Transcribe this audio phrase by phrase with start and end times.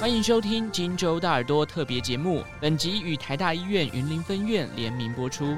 [0.00, 5.56] 欢迎收听《金州大耳朵》特别节目，本集与台大医院云林分院联名播出。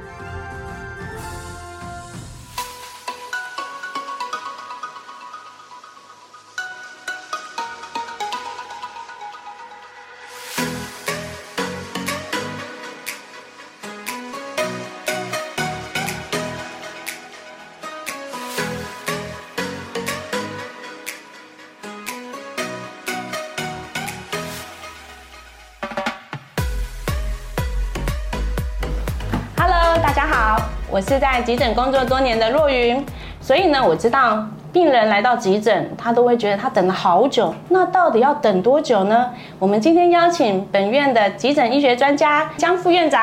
[30.88, 33.04] 我是在急诊工作多年的若云，
[33.40, 37.52] 所以呢，我知道病人来到急诊，他都会觉得他等了好久。
[37.68, 39.28] 那到底要等多久呢？
[39.59, 43.20] 我们今天邀请本院的急诊医学专家江副院长，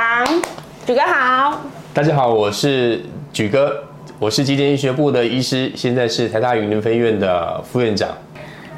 [0.85, 1.61] 举哥好。
[1.93, 3.83] 大家好，我是举哥，
[4.19, 8.09] 我是急诊医学部的医师，现在是台大云林分院的副院长。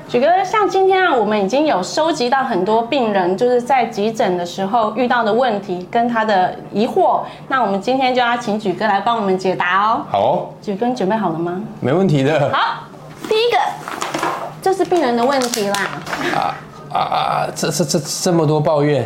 [0.08, 10.06] 举哥，像今天啊，我们已经有收集到很多病人就是在急诊的时候遇到的问题跟他的疑惑，那我们今天就要请举哥来帮我们解答哦。
[10.10, 11.60] 好哦，举哥，你准备好了吗？
[11.82, 12.52] 没问题的。
[12.54, 12.84] 好，
[13.28, 13.58] 第一个，
[14.62, 15.76] 就是病人的问题啦。
[16.36, 16.56] 啊
[16.94, 17.48] 啊啊！
[17.56, 19.04] 这这这这么多抱怨，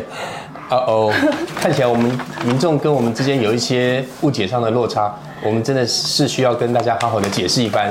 [0.68, 1.12] 啊哦，
[1.56, 5.12] 看起来我们民众跟我们之间有一些误解上的落差，
[5.42, 7.90] 我们真的是需要跟大家好好的解释一番。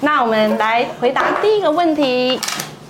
[0.00, 2.40] 那我们来回答第一个问题。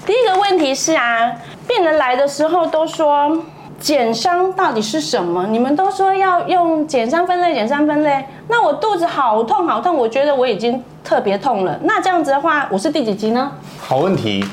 [0.05, 1.33] 第一个问题是啊，
[1.66, 3.36] 病人来的时候都说
[3.80, 5.47] 减伤到底是什么？
[5.48, 8.25] 你们都说要用减伤分类，减伤分类。
[8.48, 11.78] 那我肚子好痛好痛，我觉得我已经特别痛了。
[11.83, 13.50] 那这样子的话，我是第几级呢？
[13.78, 14.44] 好问题，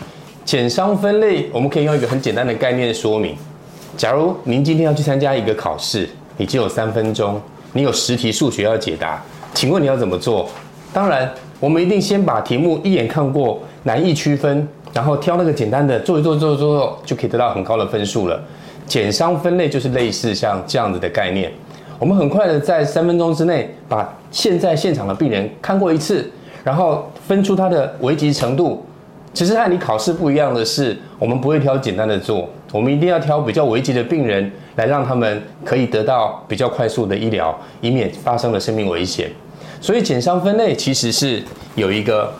[0.44, 3.38] 减伤分类我们可以用一个很简单的概念说明。
[3.96, 7.40] 假如您今天要去参加一个考试，你只有三分钟，
[7.74, 9.22] 你有十题数学要解答，
[9.54, 10.50] 请问你要怎么做？
[10.94, 11.30] 当然。
[11.60, 18.38] 我们一定先把题目一眼看过，难易区分，然后挑那个简单的做一做，做做，做，就可以得到很高的分数了。
[18.86, 21.50] 检伤分类就是类似像这样子的概念。
[22.00, 26.30] 我们很快的在三分钟之内把现在现场的病人看过一次，
[26.66, 28.86] 然后分出他的危急程度。
[29.34, 39.32] 其实和你考试不一样的是，我们不会挑简单的做，我们一定要挑比较危急的病人，来让他们可以得到比较快速的医疗，以免发生了生命危险。
[39.84, 41.44] 所以减伤分类其实是
[41.76, 42.34] 有一个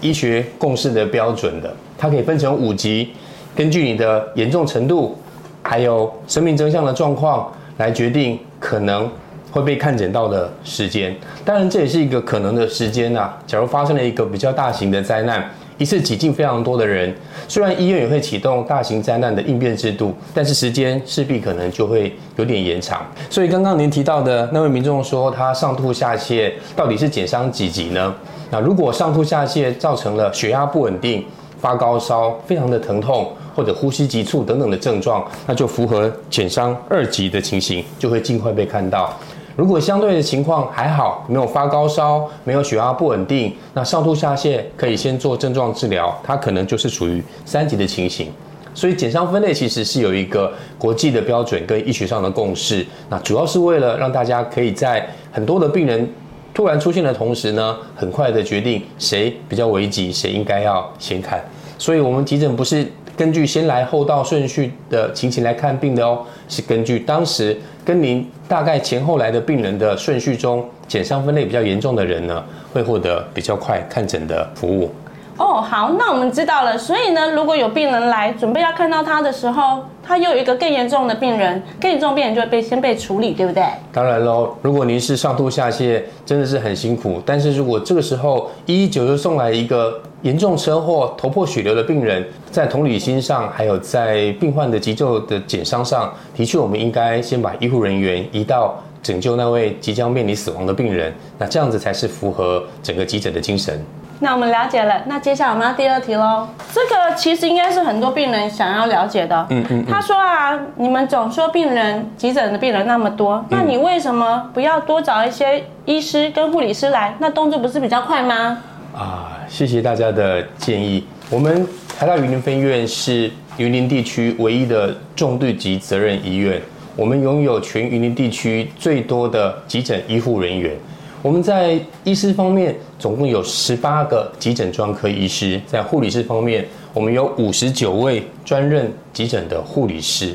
[0.00, 3.12] 医学共识的标准的，它可以分成五级，
[3.54, 5.16] 根据你的严重程度，
[5.62, 9.08] 还有生命征象的状况来决定可能
[9.52, 11.16] 会被看诊到的时间。
[11.44, 13.32] 当然，这也是一个可能的时间呐。
[13.46, 15.48] 假如发生了一个比较大型的灾难。
[15.80, 17.10] 一次挤进非常多的人，
[17.48, 23.00] 虽然医院也会启动大型灾难的应变制度，但是时间势必可能就会有点延长。
[23.30, 28.14] 所以刚刚您提到的那位民众说，他上吐下泻，到底是减伤几级呢？
[28.50, 31.24] 那如果上吐下泻造成了血压不稳定、
[31.58, 39.18] 发高烧、非常的疼痛或者呼吸急促等等的症状，那就符合减伤二级的情形，就会尽快被看到。
[39.60, 48.32] 如果相对的情况还好，没有发高烧，没有血压不稳定，那上吐下泻可以先做症状治疗，它可能就是处于三级的情形。
[48.72, 56.10] 所以减伤分类其实是有一个国际的标准跟医学上的共识，那主要是为了让大家可以在很多的病人
[56.54, 61.38] 突然出现的同时呢，很快的决定谁比较危急，谁应该要先看。
[61.76, 74.90] 所以我们急诊不是根据先来后到顺序的情形来看病的哦，是根据当时跟您大概前后来的病人的顺序中，减伤分类比较严重的人呢，会获得比较快看诊的服务。
[75.38, 76.76] 哦，好，那我们知道了。
[76.76, 83.64] 所以呢，如果有病人来准备要看到他的时候，他又有一个更严重的病人，更严重的病人就会被先被处理，对不对？
[83.90, 87.22] 当然喽，如果您是上吐下泻，真的是很辛苦。
[87.24, 103.82] 但是如果这个时候一一九又送来一个严重车祸、头破血流的病人，在同理心上，还有在病患的急救的减伤上，的确我们应该先把医护人员移到拯救那位即将面临死亡的病人，那这样子才是符合整个急诊的精神。
[104.22, 106.46] 那我们了解了，那接下来我们要第二题喽。
[106.74, 109.46] 这个其实应该是很多病人想要了解的。
[109.48, 109.86] 嗯嗯，嗯。
[109.90, 117.16] 他说啊，你们总说病人急诊的病人那么多，那你为什么不要多找一些医师跟护理师来？
[117.18, 118.58] 那动作不是比较快吗？
[118.92, 121.04] 啊，谢谢大家的建议。
[121.30, 121.66] 我们
[121.96, 126.60] 台大云林分院是云林地区唯一的重度级责任医院，
[126.96, 130.76] 我们拥有全云林地区最多的急诊医护人员。
[131.22, 140.34] 我们在医师方面总共有十八个急诊专科医师，在护理师方面，我们有五十九位专任急诊的护理师。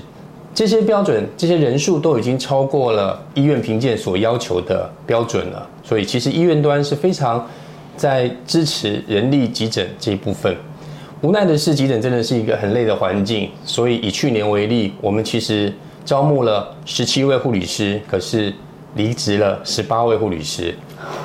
[0.53, 5.67] 这些标准、这些人数都已经超过了医院评鉴所要求的标准了。
[5.83, 7.45] 所以，其实医院端是非常
[7.95, 10.55] 在支持人力急诊这一部分。
[11.21, 18.53] 无奈的是，急诊真的是一个很累的环境，所以以去年为例，我们其实招募了十七位护理师，可是
[18.95, 20.75] 离职了十八位护理师，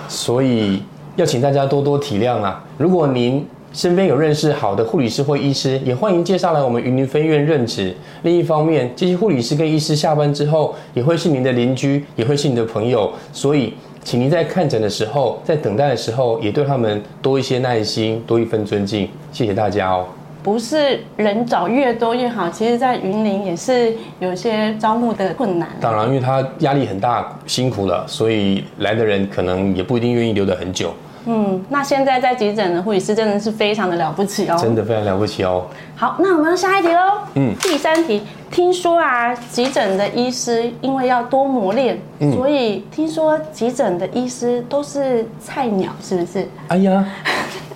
[0.09, 0.83] 所以
[1.17, 2.65] 要请大家多多体谅啊！
[2.79, 7.95] 如果您身边有认识好的护理师或医师，也欢迎介绍来我们云林分院任职。
[8.23, 13.75] 另一方面，这些护理师跟医师下班之后，也会是您的邻居，也会是你的朋友，所以。
[14.03, 19.09] 请您在看诊的时候，在等待的时候，也对他们多一些耐心，多一份尊敬。
[19.33, 20.07] 谢谢大家哦。
[20.43, 25.69] 不是人找越多越好，其实，在云林也是有些招募的困难。
[25.83, 30.95] 当然，因为他压力很大，辛苦了，所以来的人可能也不一定愿意留得很久。
[31.27, 35.67] 嗯，那现在在急诊的护理师真的是非常的了不起哦，真的非常了不起哦。
[35.95, 37.19] 好，那我们下一题喽。
[37.35, 46.49] 嗯，第三题，听说啊，急诊的医师因为要多磨练，嗯、所以听说急诊的医师都是菜鸟，是不是？
[46.69, 47.05] 哎呀，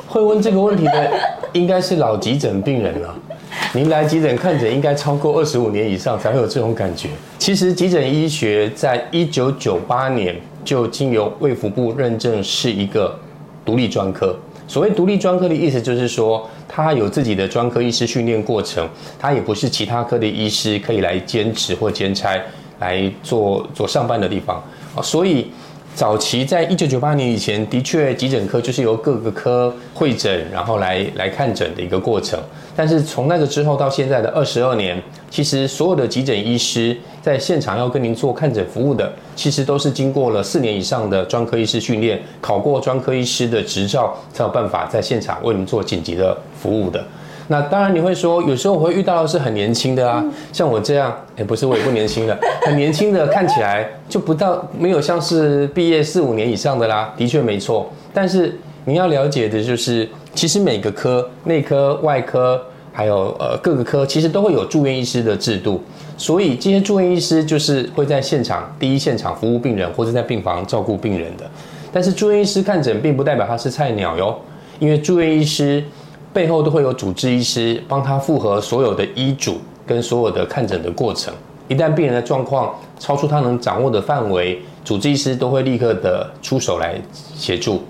[0.06, 1.10] 会问这个问题的
[1.52, 3.14] 应该是老急诊病人了。
[3.72, 7.08] 您来急诊看诊应该超过二十五年以上才会有这种感觉。
[7.38, 13.18] 其实急诊医学在一九九八年就经由卫福部认证是一个。
[13.66, 14.36] 独立专科，
[14.66, 18.88] 所谓独立专科的意思就是说，他有自己的专科医师训练过程，
[19.19, 22.40] 他也不是其他科的医师可以来兼职或兼差
[22.81, 24.62] 来做做上班的地方
[24.96, 25.02] 啊。
[25.02, 25.50] 所以
[25.94, 32.37] 早期在一九九八年以前，的确急诊科就是由各个科会诊，然后来来看诊的一个过程。
[32.75, 35.00] 但是从那个之后到现在的二十二年，
[35.31, 47.06] 其实所有的急诊医师在现场要跟您做看诊服务的，其实都是经过了四年以上的专科医师训练，考过专科医师的执照，才有办法在现场为您做紧急的服务的。
[47.49, 57.91] 那当然你会说，有时候我会遇到的是很年轻的啊，像我这样，也不是我也不年轻了， 很年轻的看起来就不到没有像是毕业四五年以上的啦，的确没错。
[58.12, 60.08] 但是你要了解的就是。
[60.37, 62.61] 其实每个科，内科、外科，
[62.93, 65.81] 还有呃各个科，其实都会有住院医师的制度，
[66.17, 71.49] 所以这些住院医师就是会在现场第一现场服务病人，或者在病房照顾病人的。
[71.93, 74.37] 但是住院医师看诊并不代表他是菜鸟哟，
[74.81, 75.85] 因为住院医师
[76.34, 81.32] 背后都会有主治医师帮他复核所有的医嘱跟所有的看诊的过程。
[81.69, 87.00] 一旦病人的状况超出他能掌握的范围，主治医师都会立刻的出手来
[87.36, 87.81] 协助。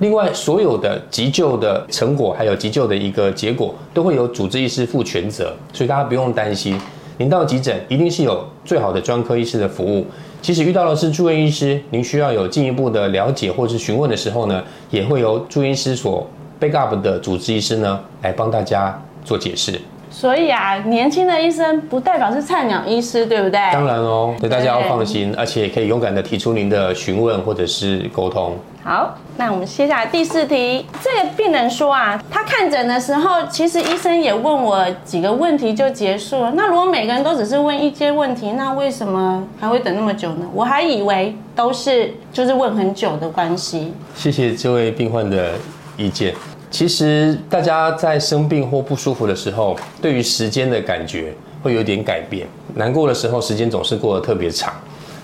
[0.00, 6.76] 另外，所有的急救的成果，还有急救的一个结果，都会由主治医师负全责，所以大家不用担心。
[7.18, 10.04] 您到急诊一定是有最好的专科医师的服务。
[10.40, 14.60] 即使遇到的是住院医师，您需要有进一步的了解或是询问的时候呢，
[14.90, 16.26] 也会由住院医师所
[16.62, 19.80] backup 的主治医师呢来帮大家做解释。
[20.10, 23.58] 所以啊，年轻的医生不代表是菜鸟医师，对不对？
[23.72, 28.54] 当然哦，对大家要放心，而且可以勇敢的提出您的询问或者是沟通。
[28.84, 30.84] 好，那我们接下来第四题。
[31.00, 36.52] 这个病人说啊，他看诊的时候，其实医生也问我几个问题就结束了。
[36.54, 40.46] 那如果每个人都只是问一些问题，那为什么还会等那么久呢？
[40.52, 43.94] 我还以为都是就是问很久的关系。
[44.14, 45.52] 谢谢这位病患的
[45.96, 46.34] 意见。
[46.72, 51.32] 其实大家在生病或不舒服的时候，对于时间的感觉
[51.62, 52.46] 会有点改变。
[52.74, 54.72] 难过的时候，时间总是过得特别长。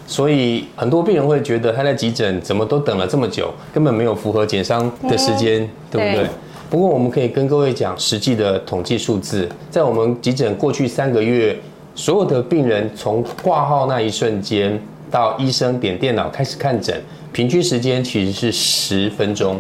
[0.07, 6.25] 所以很多病人会觉得他在急诊怎么都等了这么久，根本没有符合减伤的时间，嗯、对不对？
[6.25, 6.31] 对。
[6.69, 11.59] 不过我们可以跟各位讲实际的统计数字，在我们急诊过去三个月，
[11.95, 14.79] 所有的病人从挂号那一瞬间
[15.11, 19.59] 到医生点电脑开始看诊，平均时间其实是十分钟。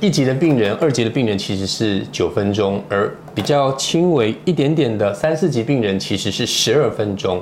[0.00, 7.40] 一级的病人、二级的病人其实是九分钟，而比较轻微一点点的三四级病人其实是十二分钟。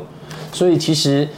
[0.53, 1.29] 所以其实。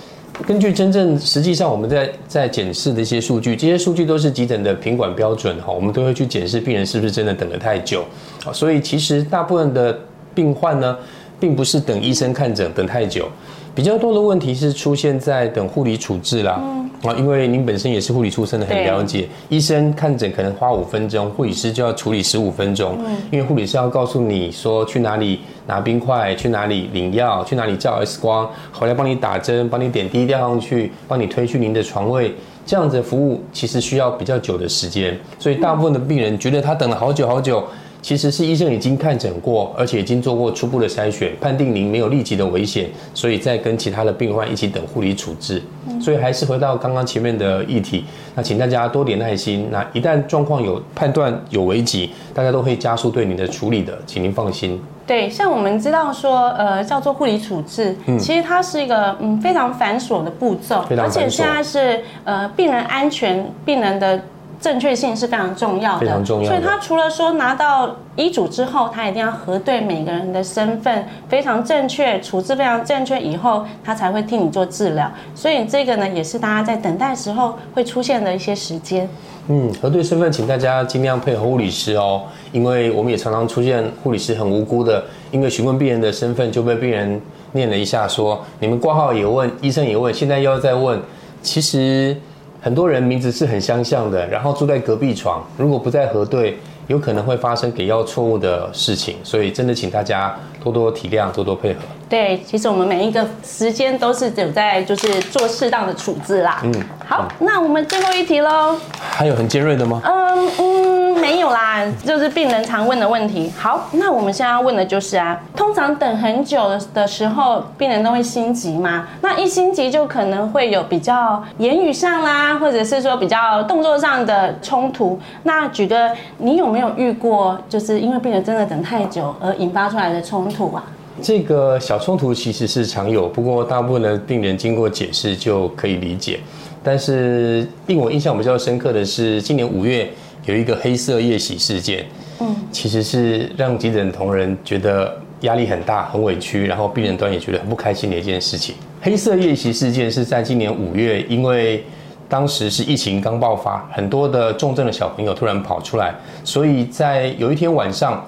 [0.47, 8.03] 根据真正实际上我们在在检视的一些数据，这些数据都是急诊的品管标准哈，我们都会去检视病人是不是真的等得太久，
[8.51, 9.97] 所以其实大部分的
[10.35, 10.97] 病患呢，
[11.39, 13.29] 并不是等医生看诊等太久，
[13.75, 16.59] 比较多的问题是出现在等护理处置啦。
[17.03, 19.29] 啊，因为您本身也是护理出身的，很了解。
[19.49, 22.97] 医生看诊可能花五分钟，护理师就要处理十五分钟。
[23.05, 32.33] 嗯，因为护理师要告诉你说去哪里拿冰块，去哪里领药，去哪里照 X 光，回来帮你打针，帮你点滴吊上去，帮你推去您的床位。
[32.65, 37.65] 这样子的服务其实需要比较久的时间，所以大部分的病人觉得他等了好久好久。
[38.03, 45.63] 其实是医生已经看诊过，而且已经做过初步的筛选，判定您没有立即的危险，所以再跟其他的病患一起等护理处置。
[46.01, 48.05] 所以还是回到刚刚前面的议题，
[48.35, 49.69] 那请大家多点耐心。
[49.71, 54.83] 那一旦状况有判断有危急，大家都会加速对您的处理的，请您放心。
[55.07, 64.21] 对，像我们知道说，呃，叫做护理处置，嗯，其实它是一个嗯非常繁琐的步骤，而且现在是呃病人安全、病人的。
[64.63, 66.49] 正确性是非常重要的，非常重要的。
[66.49, 75.11] 所以他除了说拿到医嘱之后，他一定要核对每个人的身份非常正确，处置非常正确以后，他才会替你做治疗。
[75.35, 79.09] 所以这个呢，也是大家在等待时候会出现的一些时间。
[79.49, 85.03] 嗯，核对身份，请大家尽量配合护理师哦，因为我们也常常出现护理师很无辜的，
[85.33, 91.01] 因为询问病人的身份就被病人念了一下说，说你们挂号也问，医生也问，现在又要再问，
[91.43, 92.17] 其实。
[92.65, 101.81] 很多人名字是很相像的，然后住在隔壁床，如果不再核对，有可能会发生给药错误的事情，所以真的请大家多多体谅，多多配合。
[102.09, 106.61] 对，其实我们每一个时间都是有在就是做适当的处置啦。
[106.63, 106.73] 嗯，
[107.05, 108.77] 好，嗯、那我们最后一题喽。
[108.97, 110.01] 还有很尖锐的吗？
[110.05, 110.92] 嗯嗯，
[111.23, 113.49] 没有啦，就是病人常问的问题。
[113.57, 119.07] 好，那我们现在要问的就是啊，通常等很久的时候，病人都会心急吗？
[119.21, 125.17] 那一心急就可能会有比较言语上啦，或者是说比较动作上的冲突。
[125.45, 130.85] 那举个，你有没有遇过，就是因为病人真的等太久而引发出来的冲突啊？
[131.23, 136.41] 这个小冲突其实是常有，不过大部分的病人经过解释就可以理解。
[136.83, 140.11] 但是令我印象比较深刻的是，今年五月
[140.45, 142.05] 有一个黑色夜袭事件，
[142.41, 148.75] 嗯，其实是让急诊同仁觉得压力很大、很委屈，然后病人端也觉得很不开心的一件事情。
[149.01, 151.85] 黑色夜袭事件是在今年五月，因为
[152.29, 158.25] 当时是疫情刚爆发，很多的重症的小朋友突然跑出来，所以在有一天晚上，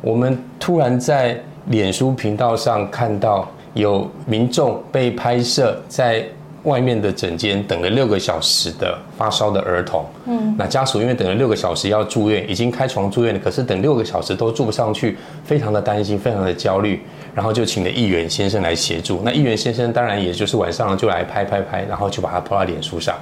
[0.00, 6.24] 我们突然在脸书频道上看到有民众被拍摄在。
[6.68, 17.02] 外面的诊间等了六个小时的发烧的儿童，嗯，那家属因为等了六个小时要住院，已经开床住院了，可是等六个小时都住不上去，非常的担心，非常的焦虑，
[17.34, 19.20] 然后就请了议员先生来协助。
[19.24, 23.16] 那议员先生当然也就是晚上就来拍拍拍，然后就把它抛到脸书上。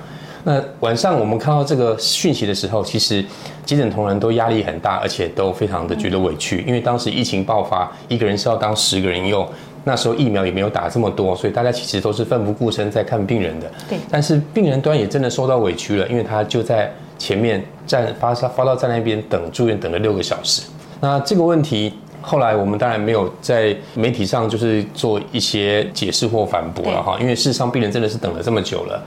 [0.44, 3.24] 那晚上我们看到这个讯息的时候，其实
[3.64, 9.48] 急诊同仁都压力很大，而且都非常的觉得委屈，因为当时疫情爆发，一个人是要当十个人用。
[9.88, 13.70] 那时候疫苗也没有打这么多，所以大家其实都是奋不顾身在看病人的。
[13.88, 13.96] 对。
[14.10, 20.62] 但是病人端也真的受到委屈了，因为他就在前面站发烧发到站那边等住院等了六个小时。
[21.00, 29.00] 那这个问题后来我们当然没有在媒体上就是做一些解释或反驳了哈，因为事实上病人真的是等了这么久了。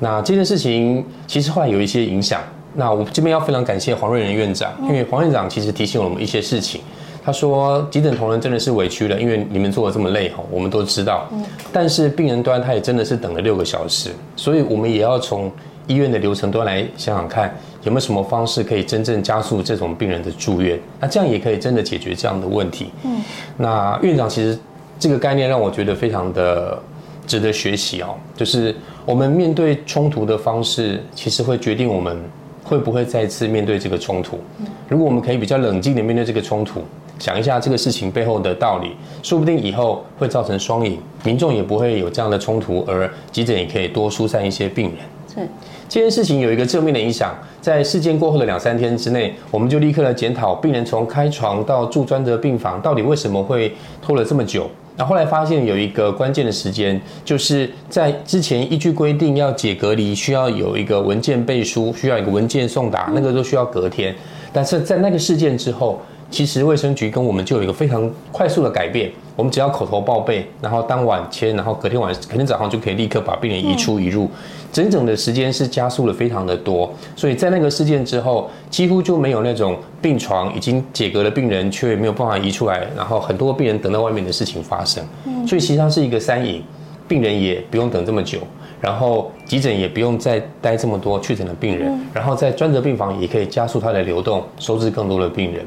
[0.00, 2.40] 那这件事情其实后来有一些影响。
[2.74, 6.80] 那我这边要非常感谢黄瑞仁院长，因为黄院长其实提醒了我们一些事情。
[7.24, 11.28] 他说：“急诊同仁真的是委屈了，因为你们做的这么累哈，我们都知道。
[11.72, 15.48] 但是病人端他也真的是等了六个小时，所以我们也要从
[15.86, 20.76] 医院的流程端来想想看，有没有什么方式可以真正加速这种病人的住院？
[20.98, 22.90] 那这样也可以真的解决这样的问题。
[23.04, 23.20] 嗯，
[23.56, 24.58] 那院长其实
[24.98, 26.76] 这个概念让我觉得非常的
[27.24, 28.74] 值得学习哦，就是
[29.06, 32.20] 我们面对冲突的方式，其实会决定我们
[32.64, 34.40] 会不会再次面对这个冲突。
[34.88, 36.82] 如果我们可以比较冷静的面对这个冲突。”
[37.18, 44.98] 想一下这个事情背后的道理，说不定以后会造成双赢，民众也不会有这样的冲突，而急诊也可以多疏散一些病人。
[45.32, 45.48] 是，
[45.88, 53.72] 这件事情有一个正面的影响，在事件过后的两三天之内，我们就立刻来检讨病人从开床到住专责病房，到底为什么会
[54.04, 54.68] 拖了这么久。
[54.96, 64.14] 然后后来发现有一个关键的时间，就是在之前依据规定要解隔离，需要有一个文件背书，需要一个文件送达，那个都需要隔天。
[64.52, 66.00] 但是在那个事件之后。
[66.32, 74.30] 其实卫生局跟我们就有一个非常快速的改变，我们只要口头报备，然后当晚签，然后隔天晚隔天早上就可以立刻把病人移出移入，
[74.72, 76.90] 整整的时间是加速了非常的多。
[77.14, 85.04] 所以在那个事件之后，几乎就没有那种病床已经解隔的病人却没有办法移出来，然后很多病人等到外面的事情发生。
[85.46, 86.62] 所以实际上是一个三赢，
[87.06, 88.38] 病人也不用等这么久，
[88.80, 95.66] 然后急诊也不用再待这么多确诊的病人，然后在专责病房也可以加速它的流动，收治更多的病人。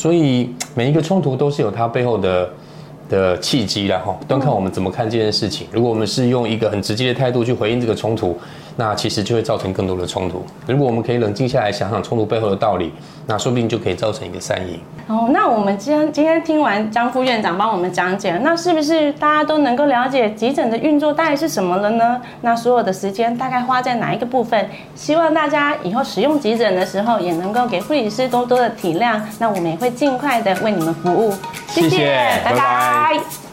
[0.00, 2.50] 所以每一个冲突都是有它背后的
[3.06, 5.66] 的契机，然后端看我们怎么看这件事情。
[5.70, 8.34] 如果我们是用一个很直接的态度去回应这个冲突，
[8.80, 10.42] 那其实就会造成更多的冲突。
[10.66, 12.90] 如果我们可以冷静下来想想冲突背后的道理，
[13.26, 14.80] 那说不定就可以造成一个善意。
[15.06, 22.22] 哦，那我们今天今天听完张副院长帮我们讲解，那是不是大家都能够了解急诊的运作大概是什么了呢？
[22.40, 24.66] 那所有的时间大概花在哪一个部分？
[24.94, 29.20] 希望大家以后使用急诊的时候，也能够给护理师多多的体谅。
[29.38, 31.34] 那我们也会尽快的为你们服务。
[31.68, 32.58] 谢谢，谢谢拜拜。
[32.58, 33.49] 拜拜。